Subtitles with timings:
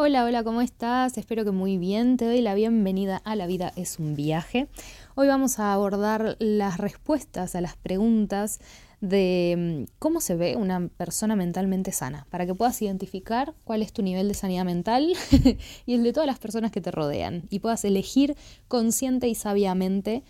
[0.00, 1.18] Hola, hola, ¿cómo estás?
[1.18, 2.18] Espero que muy bien.
[2.18, 4.68] Te doy la bienvenida a La vida es un viaje.
[5.16, 8.60] Hoy vamos a abordar las respuestas a las preguntas
[9.00, 13.92] de mm, cómo se ve una persona mentalmente sana, para que puedas identificar cuál es
[13.92, 15.14] tu nivel de sanidad mental
[15.86, 18.36] y el de todas las personas que te rodean y puedas elegir
[18.68, 20.22] consciente y sabiamente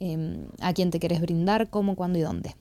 [0.00, 2.54] em, a quién te querés brindar, cómo, cuándo y dónde.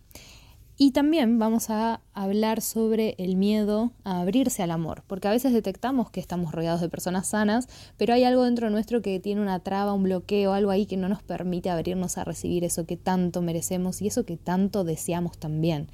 [0.84, 5.54] Y también vamos a hablar sobre el miedo a abrirse al amor, porque a veces
[5.54, 9.60] detectamos que estamos rodeados de personas sanas, pero hay algo dentro nuestro que tiene una
[9.60, 13.44] traba, un bloqueo, algo ahí que no nos permite abrirnos a recibir eso que tanto
[13.44, 15.88] merecemos y eso que tanto deseamos también.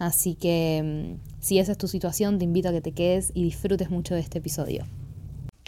[0.00, 3.44] Así que mm, si esa es tu situación, te invito a que te quedes y
[3.44, 4.84] disfrutes mucho de este episodio.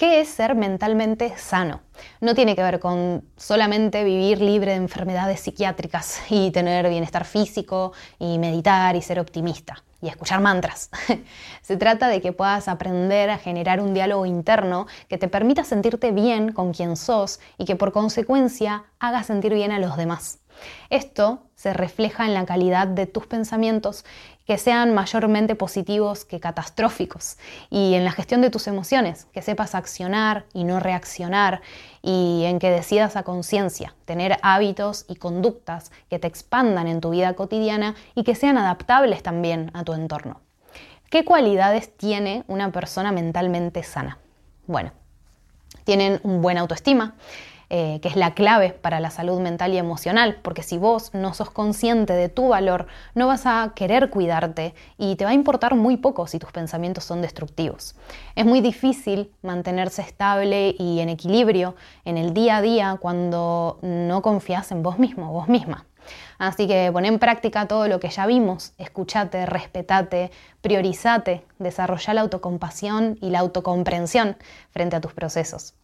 [0.05, 1.81] ¿Qué es ser mentalmente sano?
[2.21, 7.95] No tiene que ver con solamente vivir libre de enfermedades psiquiátricas y tener bienestar físico
[8.19, 10.91] y meditar y ser optimista y escuchar mantras.
[11.63, 16.13] Se trata de que puedas aprender a generar un diálogo interno que te permita sentirte
[16.13, 20.41] bien con quien sos y que por consecuencia haga sentir bien a los demás.
[20.91, 24.05] Esto se refleja en la calidad de tus pensamientos
[24.47, 27.39] que sean mayormente positivos que catastróficos
[27.71, 31.63] y en la gestión de tus emociones, que sepas accionar y no reaccionar
[32.03, 37.09] y en que decidas a conciencia, tener hábitos y conductas que te expandan en tu
[37.09, 40.43] vida cotidiana y que sean adaptables también a tu entorno.
[41.09, 44.19] ¿Qué cualidades tiene una persona mentalmente sana?
[44.67, 44.93] Bueno,
[45.85, 47.15] tienen un buen autoestima,
[47.77, 51.35] eh, que es la clave para la salud mental y emocional, porque si vos no
[51.35, 55.75] sos consciente de tu valor, no vas a querer cuidarte y te va a importar
[55.75, 57.97] muy poco si tus pensamientos son destructivos.
[58.37, 64.23] Es muy difícil mantenerse estable y en equilibrio en el día a día cuando no
[64.23, 65.85] confías en vos mismo, vos misma.
[66.39, 72.21] Así que pon en práctica todo lo que ya vimos, escúchate, respetate, priorizate, desarrolla la
[72.21, 74.37] autocompasión y la autocomprensión
[74.71, 75.75] frente a tus procesos.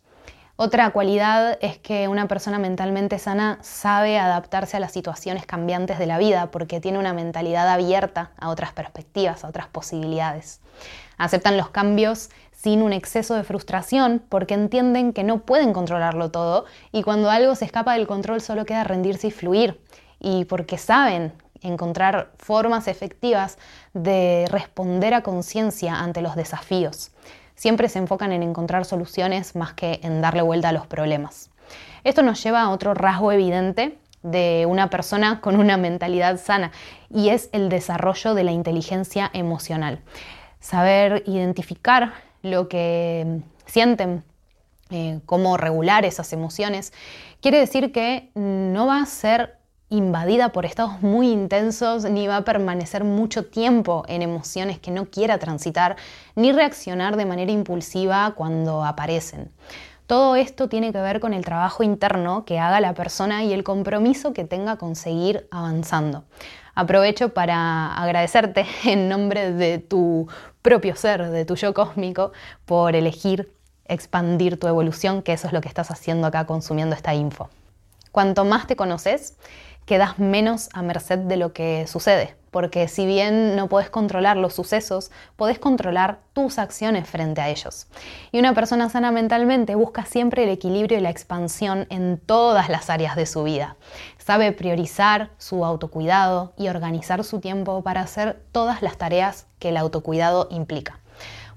[0.62, 6.04] Otra cualidad es que una persona mentalmente sana sabe adaptarse a las situaciones cambiantes de
[6.04, 10.60] la vida porque tiene una mentalidad abierta a otras perspectivas, a otras posibilidades.
[11.16, 16.66] Aceptan los cambios sin un exceso de frustración porque entienden que no pueden controlarlo todo
[16.92, 19.80] y cuando algo se escapa del control solo queda rendirse y fluir
[20.18, 21.32] y porque saben
[21.62, 23.56] encontrar formas efectivas
[23.94, 27.12] de responder a conciencia ante los desafíos
[27.60, 31.50] siempre se enfocan en encontrar soluciones más que en darle vuelta a los problemas.
[32.04, 36.72] Esto nos lleva a otro rasgo evidente de una persona con una mentalidad sana
[37.10, 40.00] y es el desarrollo de la inteligencia emocional.
[40.58, 44.24] Saber identificar lo que sienten,
[44.88, 46.94] eh, cómo regular esas emociones,
[47.42, 49.58] quiere decir que no va a ser
[49.90, 55.06] invadida por estados muy intensos, ni va a permanecer mucho tiempo en emociones que no
[55.06, 55.96] quiera transitar,
[56.36, 59.50] ni reaccionar de manera impulsiva cuando aparecen.
[60.06, 63.62] Todo esto tiene que ver con el trabajo interno que haga la persona y el
[63.62, 66.24] compromiso que tenga con seguir avanzando.
[66.74, 70.28] Aprovecho para agradecerte en nombre de tu
[70.62, 72.32] propio ser, de tu yo cósmico,
[72.64, 73.52] por elegir
[73.86, 77.50] expandir tu evolución, que eso es lo que estás haciendo acá consumiendo esta info.
[78.12, 79.36] Cuanto más te conoces,
[79.90, 84.54] quedas menos a merced de lo que sucede, porque si bien no puedes controlar los
[84.54, 87.88] sucesos, podés controlar tus acciones frente a ellos.
[88.30, 92.88] Y una persona sana mentalmente busca siempre el equilibrio y la expansión en todas las
[92.88, 93.74] áreas de su vida.
[94.16, 99.76] Sabe priorizar su autocuidado y organizar su tiempo para hacer todas las tareas que el
[99.76, 101.00] autocuidado implica.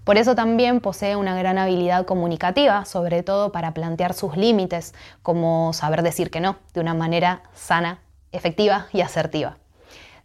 [0.03, 5.71] Por eso también posee una gran habilidad comunicativa, sobre todo para plantear sus límites, como
[5.73, 7.99] saber decir que no de una manera sana
[8.33, 9.57] efectiva y asertiva.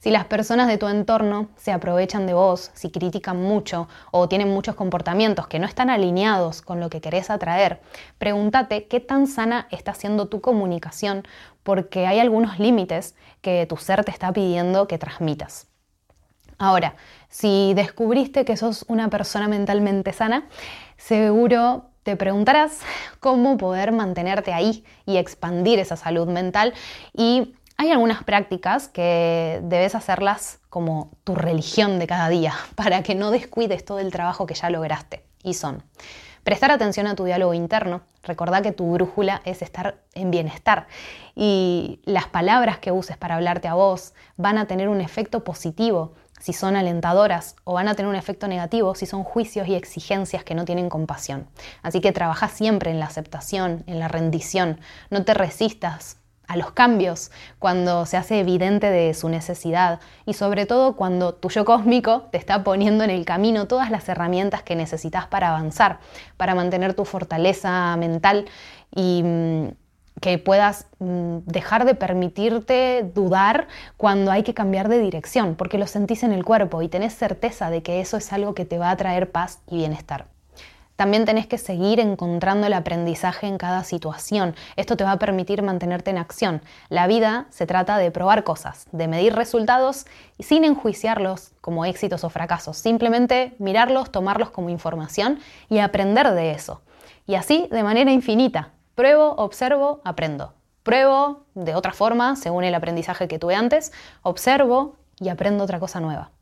[0.00, 4.48] Si las personas de tu entorno se aprovechan de vos, si critican mucho o tienen
[4.48, 7.80] muchos comportamientos que no están alineados con lo que querés atraer,
[8.16, 11.26] pregúntate qué tan sana está siendo tu comunicación
[11.64, 15.66] porque hay algunos límites que tu ser te está pidiendo que transmitas.
[16.58, 16.94] Ahora,
[17.28, 20.46] si descubriste que sos una persona mentalmente sana,
[20.96, 22.80] seguro te preguntarás
[23.20, 26.72] cómo poder mantenerte ahí y expandir esa salud mental
[27.12, 33.14] y hay algunas prácticas que debes hacerlas como tu religión de cada día para que
[33.14, 35.24] no descuides todo el trabajo que ya lograste.
[35.42, 35.84] Y son,
[36.48, 38.00] Prestar atención a tu diálogo interno.
[38.22, 40.86] Recordá que tu brújula es estar en bienestar
[41.34, 46.14] y las palabras que uses para hablarte a vos van a tener un efecto positivo
[46.40, 50.42] si son alentadoras o van a tener un efecto negativo si son juicios y exigencias
[50.42, 51.48] que no tienen compasión.
[51.82, 54.80] Así que trabaja siempre en la aceptación, en la rendición.
[55.10, 56.16] No te resistas
[56.48, 61.50] a los cambios cuando se hace evidente de su necesidad y sobre todo cuando tu
[61.50, 66.00] yo cósmico te está poniendo en el camino todas las herramientas que necesitas para avanzar,
[66.36, 68.46] para mantener tu fortaleza mental
[68.94, 69.68] y mm,
[70.20, 75.86] que puedas mm, dejar de permitirte dudar cuando hay que cambiar de dirección, porque lo
[75.86, 78.90] sentís en el cuerpo y tenés certeza de que eso es algo que te va
[78.90, 80.26] a traer paz y bienestar.
[80.98, 84.56] También tenés que seguir encontrando el aprendizaje en cada situación.
[84.74, 86.60] Esto te va a permitir mantenerte en acción.
[86.88, 90.06] La vida se trata de probar cosas, de medir resultados
[90.38, 92.78] y sin enjuiciarlos como éxitos o fracasos.
[92.78, 96.82] Simplemente mirarlos, tomarlos como información y aprender de eso.
[97.28, 98.72] Y así de manera infinita.
[98.96, 100.52] Pruebo, observo, aprendo.
[100.82, 103.92] Pruebo de otra forma, según el aprendizaje que tuve antes,
[104.22, 106.32] observo y aprendo otra cosa nueva.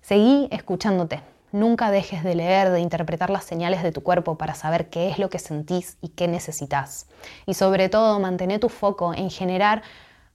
[0.00, 1.20] Seguí escuchándote.
[1.50, 5.18] Nunca dejes de leer, de interpretar las señales de tu cuerpo para saber qué es
[5.18, 7.06] lo que sentís y qué necesitas.
[7.46, 9.82] Y sobre todo, mantén tu foco en generar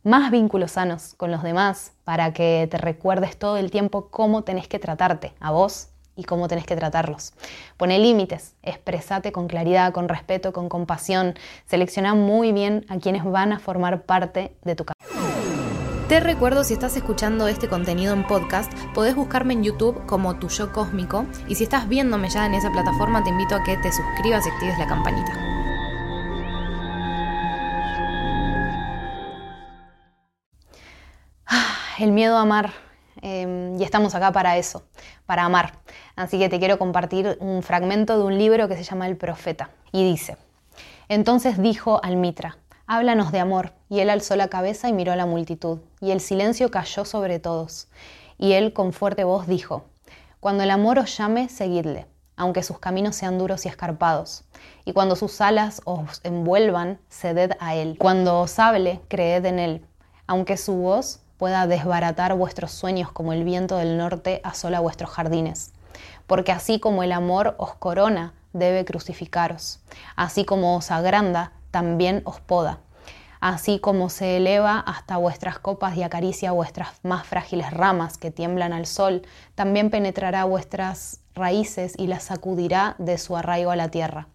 [0.03, 4.67] más vínculos sanos con los demás para que te recuerdes todo el tiempo cómo tenés
[4.67, 7.33] que tratarte a vos y cómo tenés que tratarlos.
[7.77, 11.35] Pone límites, expresate con claridad, con respeto, con compasión.
[11.65, 15.12] Selecciona muy bien a quienes van a formar parte de tu casa.
[16.07, 20.49] Te recuerdo, si estás escuchando este contenido en podcast, podés buscarme en YouTube como Tu
[20.49, 23.89] Yo Cósmico y si estás viéndome ya en esa plataforma, te invito a que te
[23.89, 25.31] suscribas y actives la campanita.
[31.45, 32.73] Ah, el miedo a amar.
[33.21, 34.83] Em, y estamos acá para eso,
[35.25, 35.79] para amar.
[36.17, 39.69] Así que te quiero compartir un fragmento de un libro que se llama El Profeta.
[39.93, 40.35] Y dice,
[41.07, 42.57] entonces dijo al Mitra,
[42.93, 43.73] Háblanos de amor.
[43.89, 47.39] Y él alzó la cabeza y miró a la multitud, y el silencio cayó sobre
[47.39, 47.87] todos.
[48.37, 49.85] Y él con fuerte voz dijo,
[50.39, 52.05] Cuando el amor os llame, seguidle,
[52.35, 54.43] aunque sus caminos sean duros y escarpados.
[54.85, 57.95] Y cuando sus alas os envuelvan, ceded a él.
[57.97, 59.87] Cuando os hable, creed en él,
[60.27, 65.73] aunque su voz pueda desbaratar vuestros sueños como el viento del norte asola vuestros jardines.
[66.27, 69.79] Porque así como el amor os corona, debe crucificaros.
[70.15, 72.81] Así como os agranda, también os poda,
[73.41, 78.73] así como se eleva hasta vuestras copas y acaricia vuestras más frágiles ramas que tiemblan
[78.73, 79.23] al sol,
[79.55, 84.27] también penetrará vuestras raíces y las sacudirá de su arraigo a la tierra.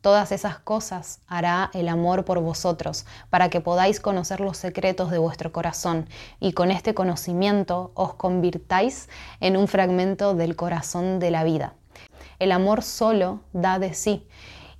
[0.00, 5.18] Todas esas cosas hará el amor por vosotros, para que podáis conocer los secretos de
[5.18, 6.08] vuestro corazón,
[6.40, 9.10] y con este conocimiento os convirtáis
[9.40, 11.74] en un fragmento del corazón de la vida.
[12.38, 14.26] El amor solo da de sí,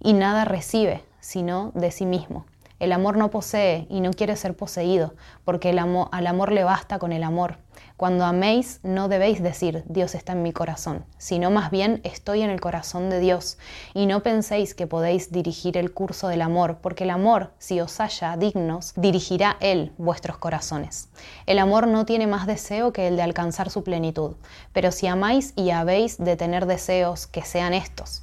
[0.00, 2.46] y nada recibe, sino de sí mismo.
[2.80, 5.12] El amor no posee y no quiere ser poseído,
[5.44, 7.58] porque al amor le basta con el amor.
[7.98, 12.48] Cuando améis no debéis decir Dios está en mi corazón, sino más bien estoy en
[12.48, 13.58] el corazón de Dios.
[13.92, 17.98] Y no penséis que podéis dirigir el curso del amor, porque el amor, si os
[18.00, 21.10] halla dignos, dirigirá Él vuestros corazones.
[21.44, 24.36] El amor no tiene más deseo que el de alcanzar su plenitud,
[24.72, 28.22] pero si amáis y habéis de tener deseos que sean estos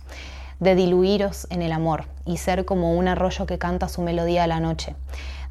[0.60, 4.48] de diluiros en el amor y ser como un arroyo que canta su melodía a
[4.48, 4.96] la noche,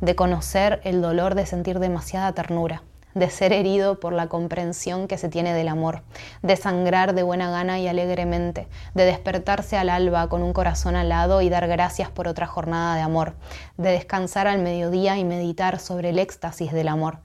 [0.00, 2.82] de conocer el dolor de sentir demasiada ternura,
[3.16, 6.02] de ser herido por la comprensión que se tiene del amor,
[6.42, 11.40] de sangrar de buena gana y alegremente, de despertarse al alba con un corazón alado
[11.40, 13.34] y dar gracias por otra jornada de amor,
[13.78, 17.20] de descansar al mediodía y meditar sobre el éxtasis del amor,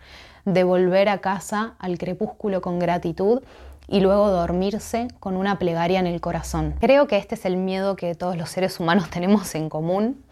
[0.45, 3.41] de volver a casa al crepúsculo con gratitud
[3.91, 6.75] y luego dormirse con una plegaria en el corazón.
[6.79, 10.23] Creo que este es el miedo que todos los seres humanos tenemos en común,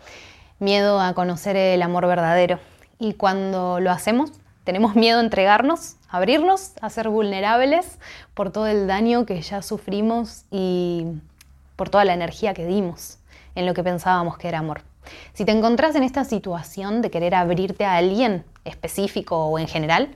[0.60, 2.60] miedo a conocer el amor verdadero.
[3.00, 4.32] Y cuando lo hacemos,
[4.64, 8.00] tenemos miedo a entregarnos, a abrirnos, a ser vulnerables
[8.34, 11.06] por todo el daño que ya sufrimos y
[11.76, 13.20] por toda la energía que dimos
[13.56, 14.84] en lo que pensábamos que era amor.
[15.34, 20.16] Si te encontrás en esta situación de querer abrirte a alguien específico o en general,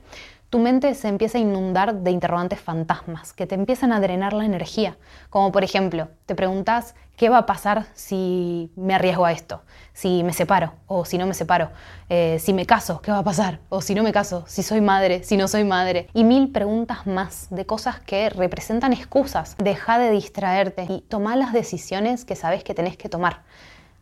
[0.50, 4.44] tu mente se empieza a inundar de interrogantes fantasmas que te empiezan a drenar la
[4.44, 4.96] energía.
[5.30, 10.22] Como por ejemplo, te preguntas qué va a pasar si me arriesgo a esto, si
[10.22, 11.70] me separo o si no me separo,
[12.08, 14.80] eh, si me caso, qué va a pasar, o si no me caso, si soy
[14.80, 19.56] madre, si no soy madre, y mil preguntas más de cosas que representan excusas.
[19.58, 23.42] Deja de distraerte y toma las decisiones que sabes que tenés que tomar.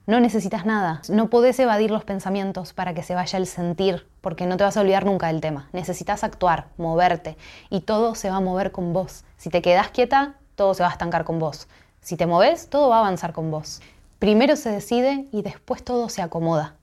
[0.05, 4.47] No necesitas nada, no podés evadir los pensamientos para que se vaya el sentir, porque
[4.47, 5.69] no te vas a olvidar nunca del tema.
[5.73, 7.37] Necesitas actuar, moverte,
[7.71, 9.25] y todo se va a mover con vos.
[9.37, 11.69] Si te quedas quieta, todo se va a estancar con vos.
[12.01, 13.81] Si te moves, todo va a avanzar con vos.
[14.19, 16.75] Primero se decide y después todo se acomoda.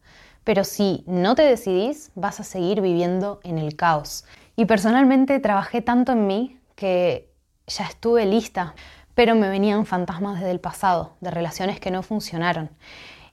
[0.46, 4.24] Pero si no te decidís, vas a seguir viviendo en el caos.
[4.56, 7.30] Y personalmente trabajé tanto en mí que
[7.68, 8.76] ya estuve lista,
[9.16, 12.70] pero me venían fantasmas desde el pasado, de relaciones que no funcionaron.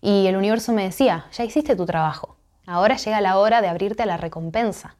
[0.00, 4.02] Y el universo me decía, ya hiciste tu trabajo, ahora llega la hora de abrirte
[4.02, 4.96] a la recompensa.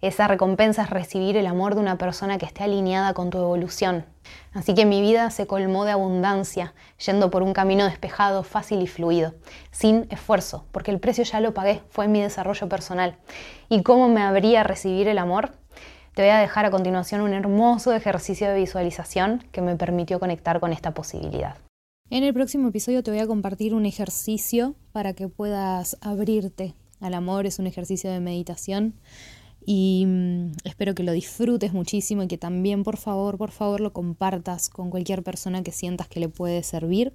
[0.00, 4.06] Esa recompensa es recibir el amor de una persona que esté alineada con tu evolución.
[4.54, 6.72] Así que mi vida se colmó de abundancia,
[7.04, 9.34] yendo por un camino despejado, fácil y fluido,
[9.70, 13.16] sin esfuerzo, porque el precio ya lo pagué, fue mi desarrollo personal.
[13.68, 15.52] ¿Y cómo me habría recibir el amor?
[16.14, 20.58] Te voy a dejar a continuación un hermoso ejercicio de visualización que me permitió conectar
[20.58, 21.56] con esta posibilidad.
[22.10, 27.14] En el próximo episodio te voy a compartir un ejercicio para que puedas abrirte al
[27.14, 28.94] amor, es un ejercicio de meditación
[29.64, 33.92] y mm, espero que lo disfrutes muchísimo y que también por favor, por favor lo
[33.92, 37.12] compartas con cualquier persona que sientas que le puede servir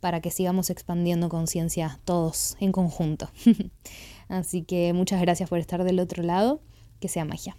[0.00, 3.30] para que sigamos expandiendo conciencia todos en conjunto.
[4.28, 6.60] Así que muchas gracias por estar del otro lado,
[7.00, 7.56] que sea magia.